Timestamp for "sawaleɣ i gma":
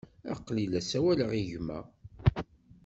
0.83-1.79